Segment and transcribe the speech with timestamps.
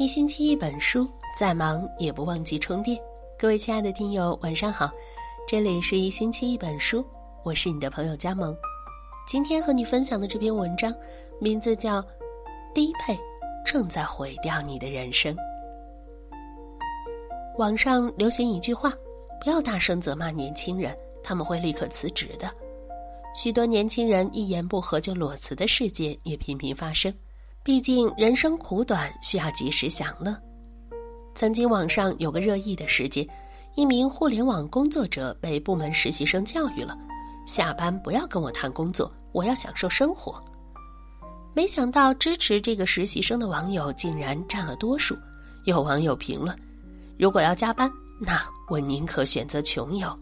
[0.00, 2.98] 一星期一本书，再忙也不忘记充电。
[3.38, 4.90] 各位亲爱的听友，晚上好，
[5.46, 7.04] 这里是一星期一本书，
[7.44, 8.56] 我是你的朋友佳萌。
[9.28, 10.90] 今天和你分享的这篇文章，
[11.38, 12.00] 名字叫
[12.74, 13.14] 《低配
[13.62, 15.36] 正在毁掉你的人生》。
[17.58, 18.90] 网上流行一句话：
[19.38, 22.50] 不要大声责骂年轻人，他们会立刻辞职的。
[23.36, 27.12] 许多年轻人一言不合就裸辞的事件也频频发生。
[27.62, 30.34] 毕竟人生苦短，需要及时享乐。
[31.34, 33.28] 曾经网上有个热议的事件，
[33.76, 36.96] 一名互联网工作者被部门实习生教育了：
[37.46, 40.42] 下班不要跟我谈工作，我要享受生活。
[41.54, 45.14] 没想到支持这个实习生的网友竟然占了多数。
[45.64, 46.58] 有网友评论
[47.18, 48.40] ：“如果要加班，那
[48.70, 50.18] 我宁可选择穷游。”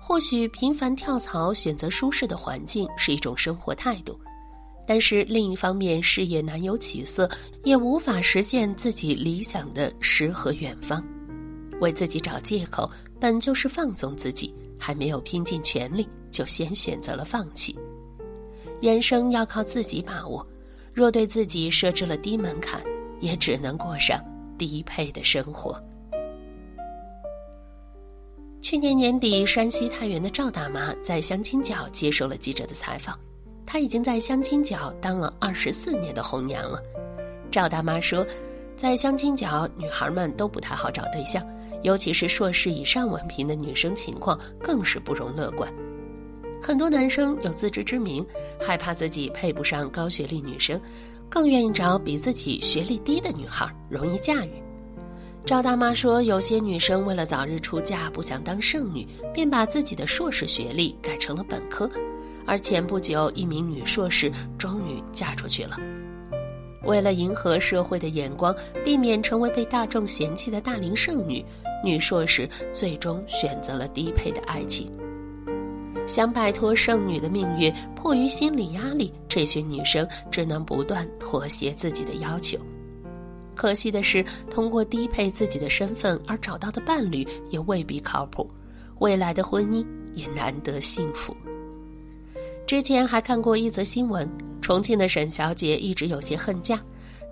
[0.00, 4.18] 或许频繁跳槽、选择舒适的环境是一种生活态度。
[4.86, 7.30] 但是另一方面，事业难有起色，
[7.64, 11.02] 也无法实现自己理想的诗和远方，
[11.80, 17.76] 为自己找借口，本就是放纵自己，还没有拼尽全力，就先选择了放弃。
[18.80, 20.44] 人生要靠自己把握，
[20.92, 22.82] 若对自己设置了低门槛，
[23.20, 24.20] 也只能过上
[24.58, 25.80] 低配的生活。
[28.60, 33.18] 去年年底，山西太原的赵大妈在相亲角接受了记者的采访。
[33.64, 36.82] 她已经在相亲角当了二十四年的红娘了。
[37.50, 38.26] 赵大妈说，
[38.76, 41.46] 在相亲角，女孩们都不太好找对象，
[41.82, 45.72] 尤其是硕士以上文凭的女生情况更是不容乐观。
[46.62, 48.24] 很多男生有自知之明，
[48.60, 50.80] 害怕自己配不上高学历女生，
[51.28, 54.62] 更愿意找比自己学历低的女孩，容易驾驭。
[55.44, 59.04] 赵大妈说，有些女生为了早日出嫁，不想当剩女，
[59.34, 61.90] 便把自己的硕士学历改成了本科。
[62.46, 65.78] 而前不久，一名女硕士终于嫁出去了。
[66.84, 68.54] 为了迎合社会的眼光，
[68.84, 71.44] 避免成为被大众嫌弃的大龄剩女，
[71.84, 74.90] 女硕士最终选择了低配的爱情。
[76.04, 82.58] 想摆脱剩女的命运，迫于心理压力，这些女生只能不断妥协自己的要求。
[83.54, 88.50] 可惜的是，通过低配自己的身份而找到的伴侣也未必靠谱，
[88.98, 91.36] 未来的婚姻也难得幸福。
[92.72, 94.26] 之前还看过一则新闻，
[94.62, 96.80] 重庆的沈小姐一直有些恨嫁。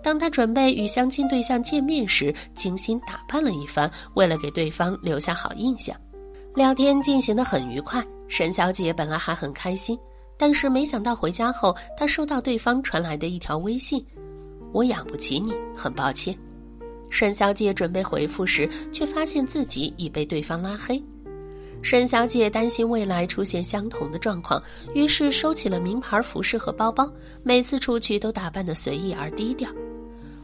[0.02, 5.96] 当她准备与相亲对象见面时，精心打扮了一番，为了给对方留下好印象。
[6.54, 9.98] 聊天进行得很愉快，沈小姐本来还很开心，
[10.36, 14.04] 但是没想到回家后，她收到对方传来的一条微信
[14.74, 16.36] ：“我养不起你，很抱歉。”
[17.08, 21.02] 沈小姐准备回复时，却发现自己已被对方拉黑。
[21.82, 24.62] 沈小姐担心未来出现相同的状况，
[24.94, 27.10] 于是收起了名牌服饰和包包，
[27.42, 29.70] 每次出去都打扮得随意而低调。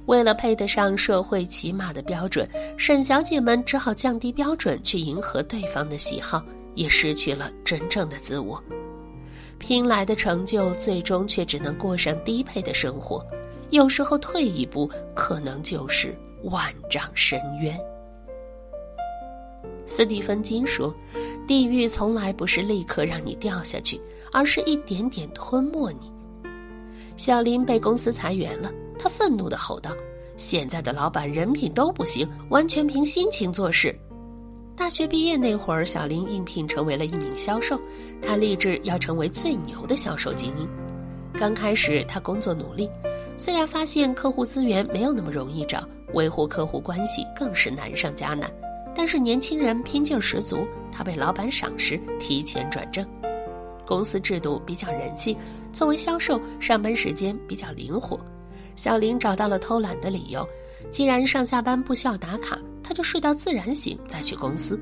[0.06, 6.42] 为了配得上社会起码的标准，沈小姐们只好降低标准去迎合对方的喜好，
[6.74, 8.62] 也失去了真正的自我。
[9.58, 13.20] 拼来的成就，最终却只能过上低配的生活。
[13.70, 17.76] 有时候退一步，可能就是万丈深渊。
[19.86, 20.94] 斯蒂芬金说
[21.46, 24.00] ：“地狱从来不是立刻让你掉下去，
[24.32, 26.12] 而是一点点吞没你。”
[27.16, 29.90] 小林被公司裁员了，他愤怒地吼道
[30.36, 33.94] ：“现在的老板人品都不行，完全凭心情做事。”
[34.76, 37.80] 大学毕业那会儿，小林应聘成为了一名销售，
[38.20, 40.68] 他立志要成为最牛的销售精英。
[41.38, 42.90] 刚开始，他工作努力，
[43.38, 45.82] 虽然发现客户资源没有那么容易找，
[46.12, 48.52] 维护客户关系更是难上加难。
[48.94, 53.06] 但是年轻人拼劲十足，他被老板赏识，提前转正。
[53.86, 55.36] 公司制度比较人性，
[55.70, 58.18] 作为销售，上班时间比较灵活。
[58.76, 60.46] 小林找到了偷懒的理由，
[60.90, 64.80] 既然上下班不需要打卡，他就睡到自然醒再去公司。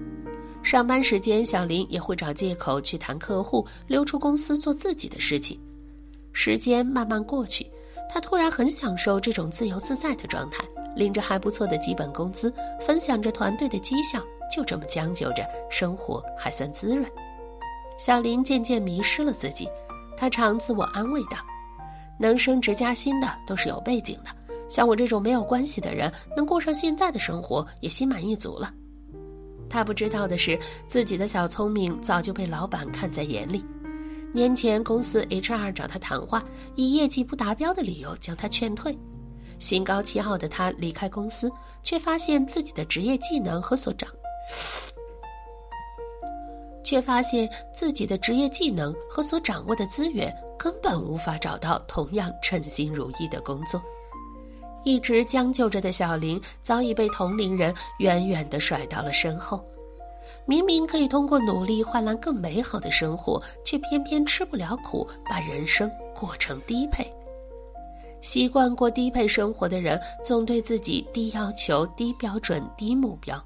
[0.63, 5.59] 上班时间，小林也会找借口去谈客户，溜出公司做自己的事情。
[6.33, 7.67] 时间慢慢过去，
[8.09, 10.65] 他突然很享受这种自由自在的状态。
[10.97, 14.22] 领着还不错的基本工资，分享着团队的绩效，
[14.54, 17.04] 就这么将就着，生活还算滋润。
[17.98, 19.68] 小林渐渐迷失了自己，
[20.16, 21.39] 他常自我安慰道
[22.21, 24.30] ：“能升职加薪的都是有背景的，
[24.68, 28.72] 像我这种没有关系的人，能过上现在的生活也心满意足了。”
[29.68, 33.65] 他不知道的是，自己的小聪明早就被老板看在眼里。
[34.33, 36.45] 年前公司 HR 找他谈话，
[36.77, 38.97] 以业绩不达标的理由将他劝退。
[39.60, 41.50] 心高气傲的他离开公司，
[41.83, 44.10] 却发现自己的职业技能和所掌，
[46.83, 53.83] 却发现自己的职业技能和所掌握的资源根本无法找到同样称心如意的工作。
[54.85, 59.65] 一直将就着的小林早已被同龄人远远地甩到了身后。
[60.47, 67.11] 明明可以通过努力换来更美好的生活，却偏偏吃不了苦，把人生过成低配。
[68.21, 73.43] 习惯过低配生活的人，总对自己低要求、低标准、低目标，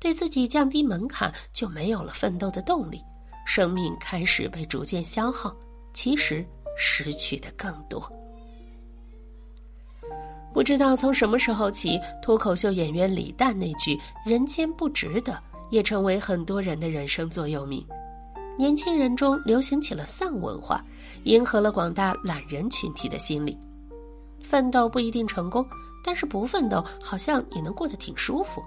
[0.00, 3.04] 对自己降低门槛，就没有了奋斗的动力，
[3.46, 5.54] 生命开始被逐渐消耗，
[5.92, 6.44] 其实
[6.76, 8.10] 失去的更多。
[10.52, 17.86] 不知道从什么时候起，脱口秀演员李诞那句“人间不值得”也成为很多人的人生座右铭。
[18.58, 20.84] 年轻人中流行起了丧文化，
[21.22, 23.56] 迎合了广大懒人群体的心理。
[24.42, 25.64] 奋斗不一定成功，
[26.02, 28.60] 但是不奋斗好像也能过得挺舒服。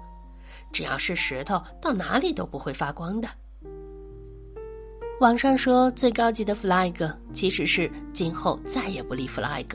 [0.72, 3.28] 只要是石头，到哪里都不会发光的。
[5.20, 9.66] 网上说最高级的 flag，其实是今后再也不立 flag。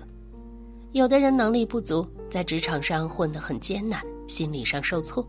[0.93, 5.23] 有的人能力不足，在职场上混得很艰难，心理上受挫；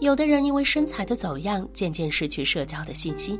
[0.00, 3.38] 有的人因为身材的走样，渐渐失去社交的信心；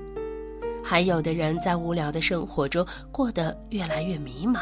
[0.83, 4.61] 还有的人在无聊的生活中过得越来越迷茫。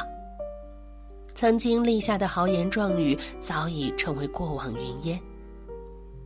[1.34, 5.20] 曾经立下的豪言壮语，早已成为过往云烟。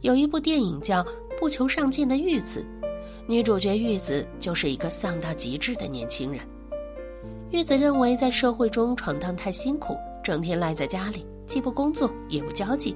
[0.02, 1.02] 有一部电影叫
[1.38, 2.64] 《不求上进的玉子》，
[3.26, 6.40] 女主角玉子就是一个丧到极致的年轻人。
[7.50, 9.96] 玉子认为在社会中闯荡太辛苦。
[10.22, 12.94] 整天赖在家里，既不工作也不交际，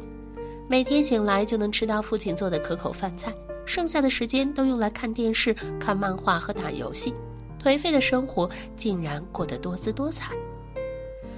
[0.69, 3.35] 每天醒来就能吃到父亲做的可口饭菜，
[3.65, 7.15] 剩下的时间都用来看电视、看漫画和打游戏，
[7.63, 10.35] 颓废的生活竟然过得多姿多彩。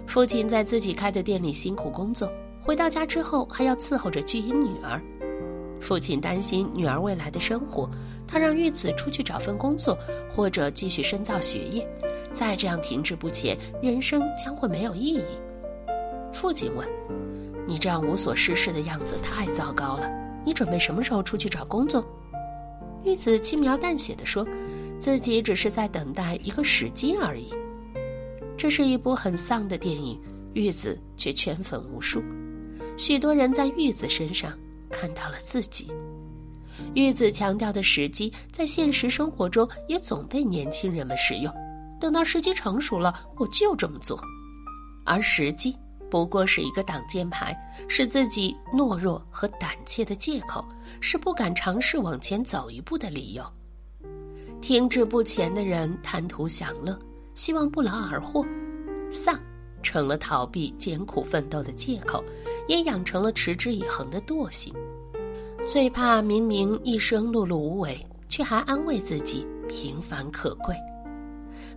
[0.09, 2.29] 父亲在自己开的店里辛苦工作，
[2.65, 5.01] 回到家之后还要伺候着巨婴女儿。
[5.81, 7.89] 父亲担心女儿未来的生活，
[8.27, 9.97] 他让玉子出去找份工作，
[10.35, 11.87] 或者继续深造学业。
[12.33, 15.25] 再这样停滞不前，人生将会没有意义。
[16.33, 16.87] 父亲问
[17.67, 20.11] ：“你这样无所事事的样子太糟糕了，
[20.45, 22.05] 你准备什么时候出去找工作？”
[23.05, 24.47] 玉子轻描淡写的说
[24.99, 27.55] ：“自己只是在等待一个时机而已。”
[28.59, 30.21] 这是一部很丧的电影，
[30.53, 32.23] 玉子却圈粉无数，
[32.97, 34.53] 许多人在玉子身上
[34.97, 35.93] 看到了自己。
[36.95, 41.53] 玉子强调的时机，在现实生活中也总被年轻人们使用。
[42.01, 44.19] 等到时机成熟了，我就这么做，
[45.05, 45.77] 而时机。
[46.09, 47.55] 不过是一个挡箭牌，
[47.89, 50.65] 是自己懦弱和胆怯的借口，
[51.01, 53.45] 是不敢尝试往前走一步的理由。
[54.61, 56.97] 停滞不前的人贪图享乐，
[57.35, 58.47] 希望不劳而获，
[59.11, 59.39] 丧
[59.83, 62.25] 成了逃避艰苦奋斗的借口，
[62.69, 64.73] 也养成了持之以恒的惰性。
[65.69, 67.99] 最怕明明一生碌碌无为，
[68.29, 70.77] 却还安慰自己平凡可贵。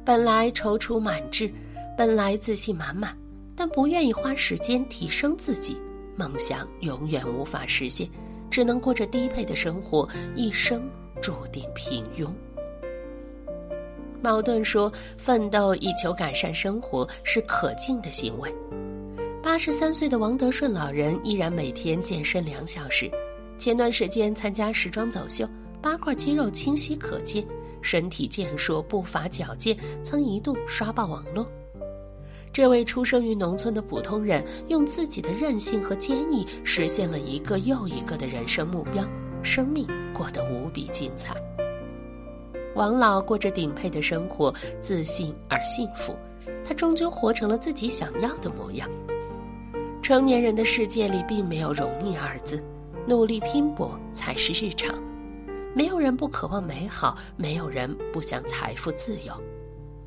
[0.05, 1.51] 本来踌躇满志，
[1.97, 3.17] 本来自信满满。
[3.55, 5.75] 但不愿意花时间提升自己，
[6.15, 8.07] 梦想永远无法实现，
[8.49, 10.87] 只能过着低配的生活，一生
[11.21, 12.29] 注定平庸。
[14.21, 18.53] 矛盾说：“奋斗以求改善生活是可敬的行为。”
[19.43, 23.11] 八十三岁的王德顺老人依然每天健身两小时。
[23.59, 25.45] 前段时间参加时装走秀，
[25.81, 27.45] 八块肌肉清晰可见，
[27.81, 31.45] 身体健硕，步伐矫健，曾一度刷爆网络。
[32.53, 39.05] 这位出生于农村的普通人，用自己的韧性和坚毅，实现了一个又一个的人生目标，
[39.43, 41.35] 生命过得无比精彩。
[42.75, 46.15] 王老过着顶配的生活，自信而幸福，
[46.63, 48.89] 他终究活成了自己想要的模样。
[50.01, 52.63] 成年人的世界里，并没有容易二字，
[53.09, 54.93] 努力拼搏才是日常。
[55.73, 59.33] 没有人不渴望美好，没有人不想财富自由。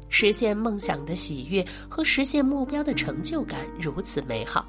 [0.09, 4.65] 实现梦想的喜悦和实现目标的成就感如此美好，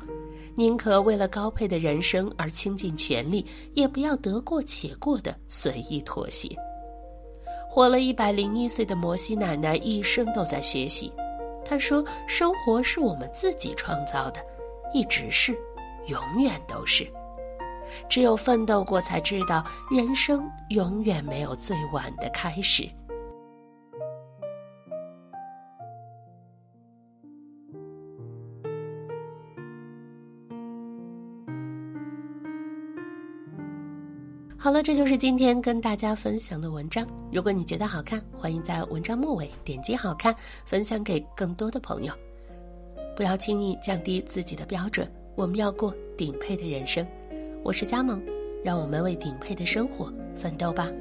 [0.56, 6.50] 宁可为了高配的人生而倾尽全力，也不要得过且过的随意妥协。
[7.70, 11.12] 活了一百零一岁的摩西奶奶一生都在学习，
[11.64, 14.40] 她说：“生活是我们自己创造的，
[14.92, 15.56] 一直是，
[16.08, 17.08] 永远都是。
[18.10, 22.90] 只有奋斗过，才知道人生永远没有最晚的开始。”
[34.58, 37.06] 好了，这就是今天跟大家分享的文章。
[37.34, 42.14] 如果你觉得好看，欢迎在文章末尾点击“好看”，分享给更多的朋友。
[43.14, 47.06] 不要轻易降低自己的标准，我们要过顶配的人生。
[47.64, 48.22] 我是佳萌，
[48.62, 50.92] 让我们为顶配的生活奋斗吧。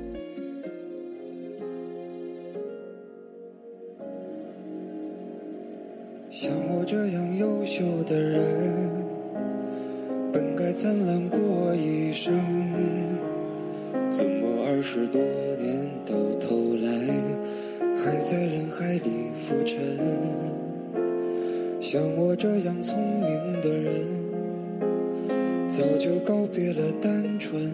[6.31, 8.40] 像我这样优秀的人。
[10.33, 12.33] 本该灿烂过一生，
[14.09, 16.88] 怎么二十多年到头来
[17.99, 19.99] 还在人海里浮沉？
[21.81, 24.07] 像我这样聪明的人，
[25.75, 27.73] 早就告别了单纯，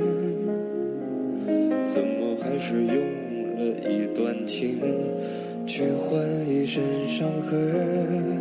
[1.85, 2.95] 怎么还是用
[3.57, 4.79] 了一段情
[5.67, 8.39] 去换一身伤痕？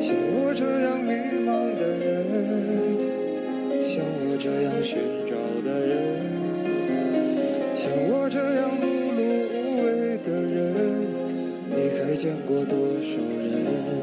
[0.00, 1.12] 像我这样迷
[1.46, 6.18] 茫的人，像我这样寻找的人，
[7.76, 8.84] 像我这样碌
[9.14, 9.22] 碌
[9.54, 11.06] 无为的人，
[11.70, 14.01] 你还见过多少人？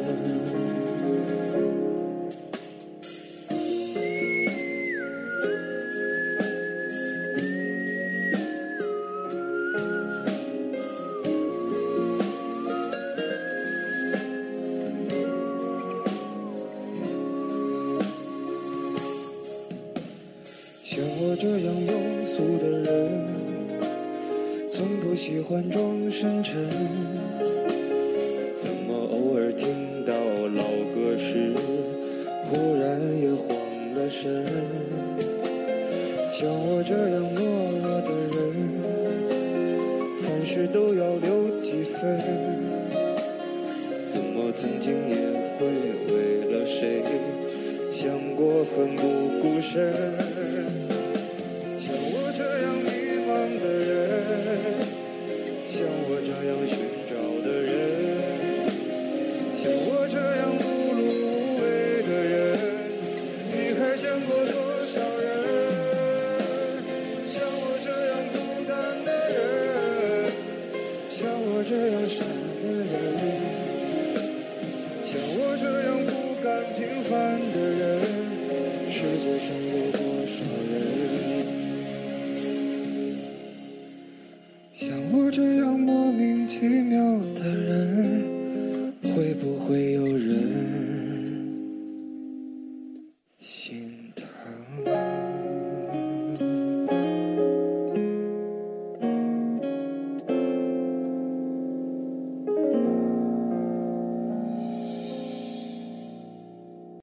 [21.41, 23.10] 这样庸俗的人，
[24.69, 26.67] 从不喜欢装深沉。
[28.58, 31.53] 怎么偶尔听到老歌时，
[32.43, 33.55] 忽然也慌
[33.96, 34.46] 了神？
[36.29, 37.39] 像我这样懦
[37.79, 38.43] 弱的人，
[40.19, 42.19] 凡事都要留几分。
[44.05, 45.15] 怎么曾经也
[45.55, 45.65] 会
[46.13, 47.01] 为了谁
[47.89, 49.08] 想过奋不
[49.41, 49.93] 顾身？
[89.19, 89.88] 会不会？